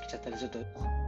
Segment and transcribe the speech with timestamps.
[0.00, 0.99] してきちゃったり、ちょっと。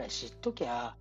[0.00, 0.94] らい知っときゃ、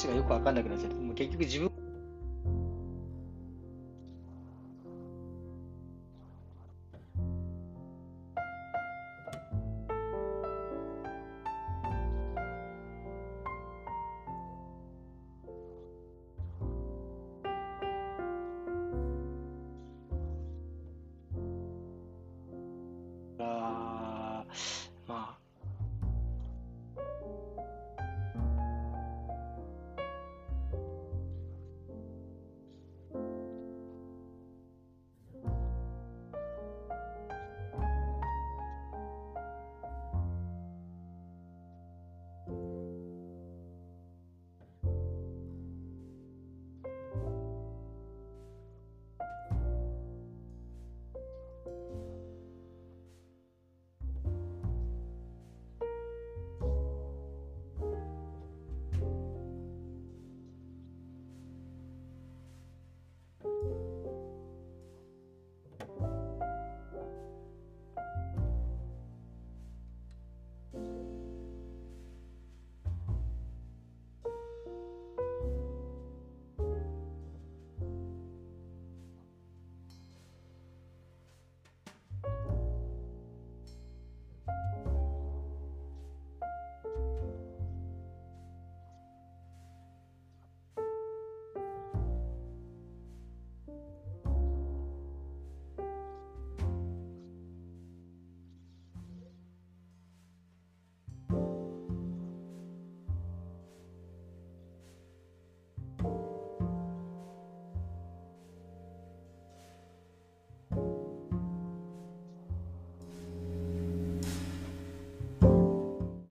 [0.00, 1.69] 話がよく分かんなくなっちゃって、もう結局自分